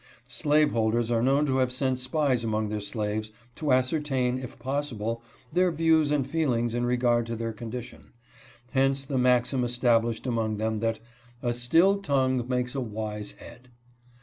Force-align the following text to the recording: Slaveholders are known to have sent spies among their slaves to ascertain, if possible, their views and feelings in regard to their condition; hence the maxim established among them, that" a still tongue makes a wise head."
Slaveholders 0.25 1.11
are 1.11 1.21
known 1.21 1.45
to 1.45 1.57
have 1.57 1.71
sent 1.71 1.99
spies 1.99 2.43
among 2.43 2.69
their 2.69 2.81
slaves 2.81 3.31
to 3.53 3.71
ascertain, 3.71 4.39
if 4.39 4.57
possible, 4.57 5.21
their 5.53 5.71
views 5.71 6.09
and 6.09 6.25
feelings 6.27 6.73
in 6.73 6.87
regard 6.87 7.27
to 7.27 7.35
their 7.35 7.53
condition; 7.53 8.11
hence 8.71 9.05
the 9.05 9.19
maxim 9.19 9.63
established 9.63 10.25
among 10.25 10.57
them, 10.57 10.79
that" 10.79 10.99
a 11.43 11.53
still 11.53 11.99
tongue 12.01 12.43
makes 12.49 12.73
a 12.73 12.81
wise 12.81 13.33
head." 13.33 13.69